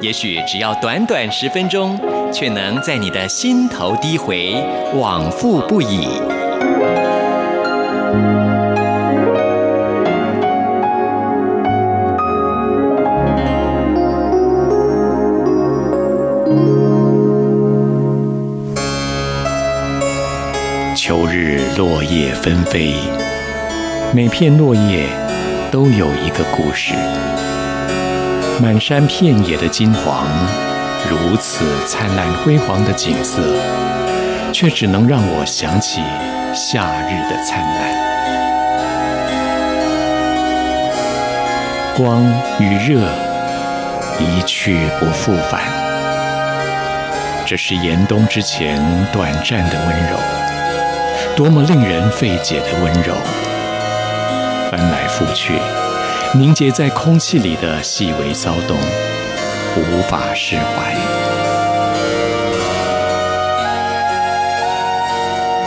[0.00, 1.98] 也许只要短短十分钟，
[2.32, 4.54] 却能在你的心头低回，
[4.94, 6.06] 往复不已。
[20.94, 22.92] 秋日落叶纷飞，
[24.14, 25.06] 每片落叶
[25.70, 26.94] 都有一个故事。
[28.58, 30.26] 满山遍野的金黄，
[31.10, 33.42] 如此灿烂辉煌的景色，
[34.50, 36.00] 却只能让我想起
[36.54, 38.06] 夏日的灿烂。
[41.94, 42.24] 光
[42.58, 43.06] 与热
[44.18, 45.60] 一去不复返，
[47.44, 48.80] 这是严冬之前
[49.12, 50.18] 短暂的温柔，
[51.36, 53.14] 多么令人费解的温柔，
[54.70, 55.52] 翻来覆去。
[56.38, 58.76] 凝结在空气里的细微骚动，
[59.74, 60.94] 无法释怀。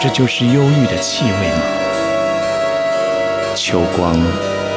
[0.00, 1.62] 这就是忧郁的气味吗？
[3.56, 4.16] 秋光，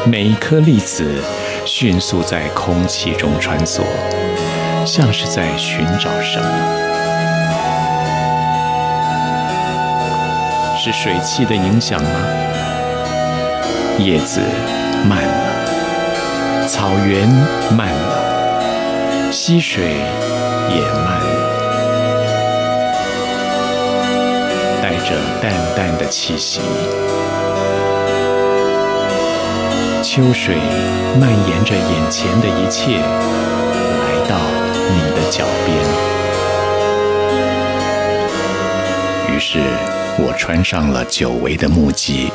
[0.07, 1.21] 每一颗粒子
[1.65, 3.83] 迅速在空气中穿梭，
[4.87, 6.47] 像是在寻找什么？
[10.79, 12.09] 是水汽的影响吗？
[13.99, 14.41] 叶子
[15.07, 15.64] 慢了。
[16.67, 17.27] 草原
[17.77, 21.27] 慢了，溪水也慢了，
[24.81, 26.61] 带着淡淡的气息。
[30.01, 30.55] 秋水
[31.19, 34.35] 蔓延着眼前的一切，来到
[34.89, 35.77] 你的脚边。
[39.35, 39.59] 于是
[40.17, 42.31] 我穿上了久违的木屐，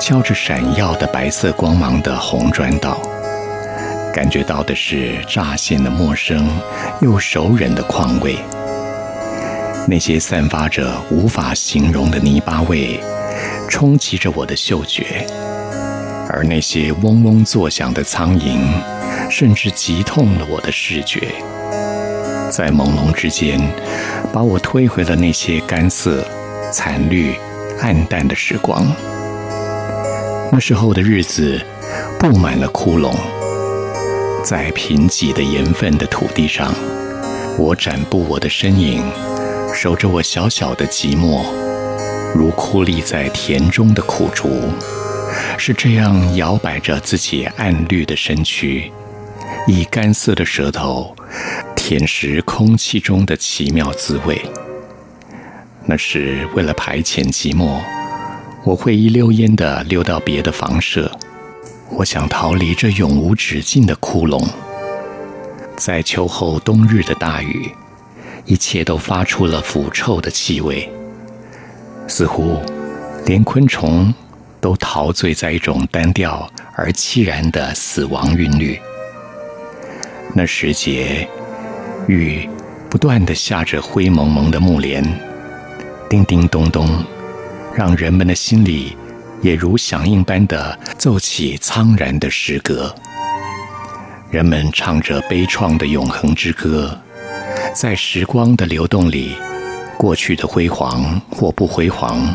[0.00, 2.98] 敲着闪耀的白色光芒的红砖道。
[4.18, 6.50] 感觉到的是乍现的陌生
[7.00, 8.36] 又熟稔的况味，
[9.86, 12.98] 那些散发着无法形容的泥巴味，
[13.68, 15.24] 冲击着我的嗅觉，
[16.28, 18.58] 而那些嗡嗡作响的苍蝇，
[19.30, 21.32] 甚至急痛了我的视觉，
[22.50, 23.56] 在朦胧之间，
[24.32, 26.26] 把我推回了那些干涩、
[26.72, 27.36] 惨绿、
[27.80, 28.84] 暗淡的时光。
[30.50, 31.64] 那时候的日子，
[32.18, 33.14] 布满了窟窿。
[34.48, 36.74] 在贫瘠的盐分的土地上，
[37.58, 39.04] 我展布我的身影，
[39.74, 41.44] 守着我小小的寂寞，
[42.34, 44.48] 如枯立在田中的苦竹，
[45.58, 48.90] 是这样摇摆着自己暗绿的身躯，
[49.66, 51.14] 以干涩的舌头
[51.76, 54.40] 舔食空气中的奇妙滋味。
[55.84, 57.78] 那是为了排遣寂寞，
[58.64, 61.10] 我会一溜烟地溜到别的房舍。
[61.90, 64.46] 我想逃离这永无止境的窟窿，
[65.76, 67.70] 在秋后冬日的大雨，
[68.44, 70.88] 一切都发出了腐臭的气味，
[72.06, 72.60] 似乎
[73.26, 74.12] 连昆虫
[74.60, 78.78] 都陶醉在一种单调而凄然的死亡韵律。
[80.34, 81.26] 那时节，
[82.06, 82.48] 雨
[82.88, 85.02] 不断地下着灰蒙蒙的幕帘，
[86.08, 87.04] 叮叮咚咚，
[87.74, 88.96] 让人们的心里。
[89.40, 92.94] 也如响应般的奏起苍然的诗歌，
[94.30, 96.98] 人们唱着悲怆的永恒之歌，
[97.74, 99.36] 在时光的流动里，
[99.96, 102.34] 过去的辉煌或不辉煌，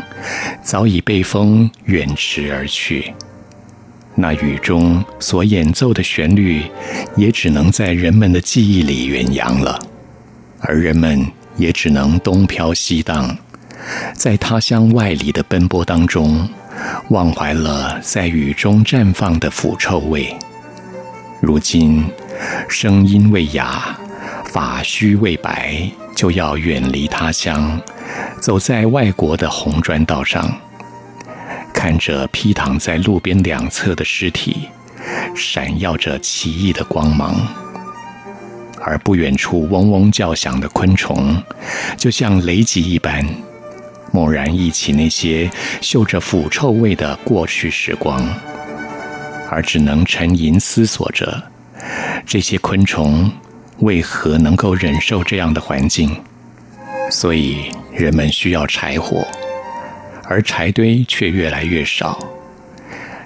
[0.62, 3.12] 早已被风远驰而去。
[4.14, 6.62] 那雨中所演奏的旋律，
[7.16, 9.78] 也只能在人们的记忆里远扬了，
[10.60, 11.26] 而人们
[11.56, 13.36] 也只能东飘西荡，
[14.14, 16.48] 在他乡外里的奔波当中。
[17.10, 20.34] 忘怀了在雨中绽放的腐臭味。
[21.40, 22.04] 如今，
[22.68, 23.96] 声音未哑，
[24.46, 27.80] 发须未白，就要远离他乡，
[28.40, 30.50] 走在外国的红砖道上，
[31.72, 34.68] 看着披躺在路边两侧的尸体，
[35.34, 37.34] 闪耀着奇异的光芒。
[38.86, 41.42] 而不远处嗡嗡叫响的昆虫，
[41.96, 43.26] 就像雷击一般。
[44.14, 45.50] 蓦然忆起那些
[45.80, 48.24] 嗅着腐臭味的过去时光，
[49.50, 51.42] 而只能沉吟思索着：
[52.24, 53.28] 这些昆虫
[53.78, 56.16] 为何能够忍受这样的环境？
[57.10, 59.26] 所以人们需要柴火，
[60.22, 62.16] 而柴堆却越来越少，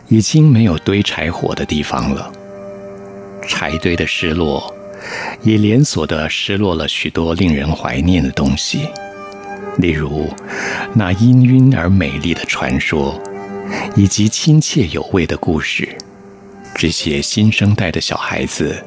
[0.08, 2.32] 已经没有堆柴火的地方了。
[3.46, 4.74] 柴堆的失落，
[5.42, 8.88] 也连锁地失落了许多令人怀念的东西，
[9.78, 10.28] 例如
[10.94, 13.20] 那氤氲而美丽的传说，
[13.96, 15.88] 以及亲切有味的故事。
[16.74, 18.84] 这些新生代的小孩子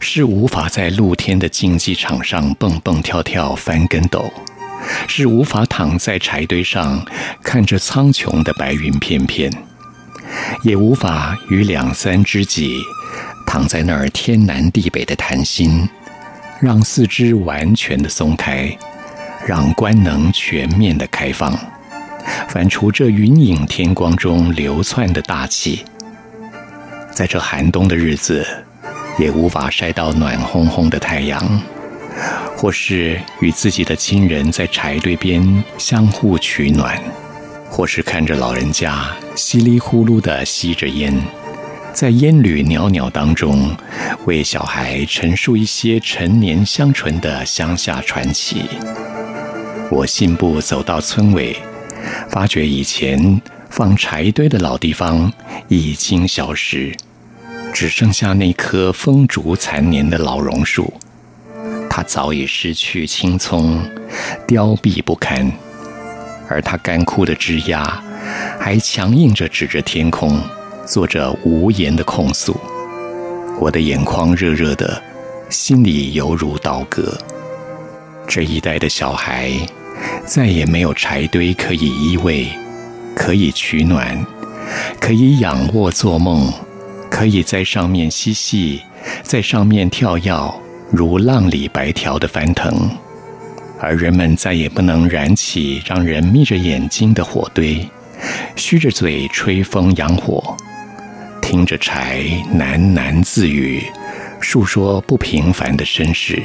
[0.00, 4.30] 是无法在露天的竞技场上蹦蹦跳跳、翻跟斗，
[5.06, 7.04] 是无法躺在柴堆上
[7.42, 9.52] 看着苍穹的白云片片，
[10.62, 12.78] 也无法与两三知己。
[13.46, 15.88] 躺在那儿天南地北的谈心，
[16.60, 18.76] 让四肢完全的松开，
[19.48, 21.58] 让官能全面的开放，
[22.50, 25.86] 反刍这云影天光中流窜的大气。
[27.10, 28.46] 在这寒冬的日子，
[29.18, 31.62] 也无法晒到暖烘烘的太阳，
[32.58, 37.02] 或是与自己的亲人在柴堆边相互取暖，
[37.70, 41.18] 或是看着老人家稀里呼噜地吸着烟。
[41.94, 43.74] 在烟缕袅袅当中，
[44.26, 48.64] 为小孩陈述一些陈年相传的乡下传奇。
[49.90, 51.56] 我信步走到村尾，
[52.28, 53.40] 发觉以前
[53.70, 55.32] 放柴堆的老地方
[55.68, 56.94] 已经消失，
[57.72, 60.92] 只剩下那棵风烛残年的老榕树。
[61.88, 63.82] 它早已失去青葱，
[64.46, 65.50] 凋敝不堪，
[66.48, 67.82] 而它干枯的枝桠
[68.60, 70.40] 还强硬着指着天空。
[70.86, 72.58] 做着无言的控诉，
[73.60, 75.02] 我的眼眶热热的，
[75.50, 77.14] 心里犹如刀割。
[78.26, 79.52] 这一代的小孩
[80.28, 82.48] 再也没有柴堆可以依偎，
[83.16, 84.26] 可以取暖，
[85.00, 86.52] 可以仰卧做梦，
[87.10, 88.82] 可以在上面嬉戏，
[89.22, 90.54] 在上面跳跃，
[90.90, 92.90] 如浪里白条的翻腾。
[93.80, 97.88] 而人们再也不能燃起让人眯着眼睛的火堆，
[98.54, 100.54] 虚着嘴吹风养火。
[101.40, 102.20] 听着柴
[102.54, 103.82] 喃喃自语，
[104.40, 106.42] 述说不平凡的身世，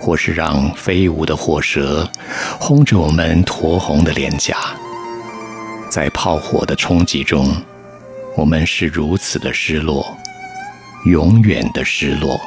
[0.00, 2.10] 或是让飞舞的火舌
[2.58, 4.56] 轰着我们驼红的脸颊，
[5.90, 7.54] 在炮火的冲击中，
[8.36, 10.16] 我们是如此的失落，
[11.04, 12.40] 永远的失落。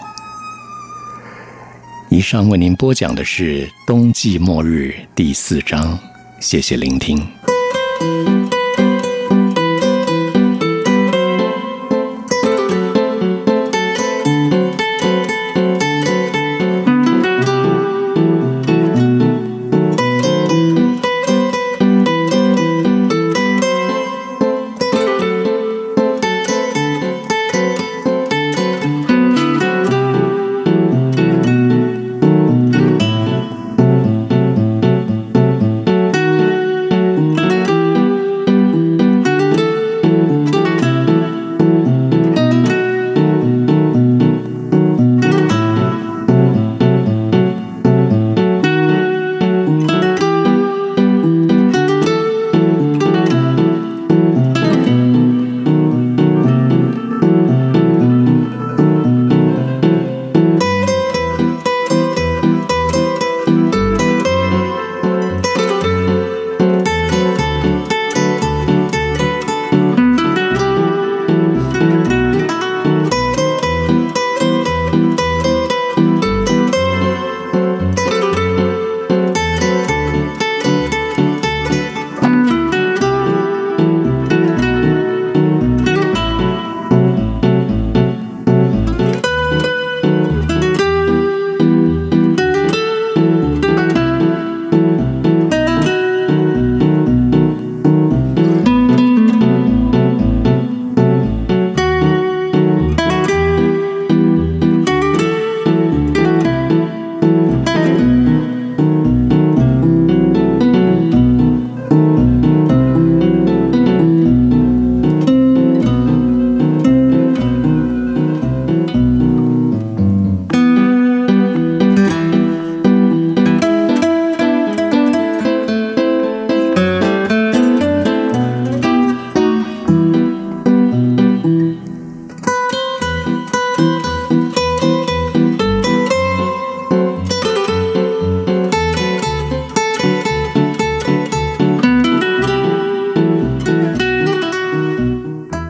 [2.10, 5.98] 以上为您播讲的是《冬季末日》第四章，
[6.40, 7.26] 谢谢聆听。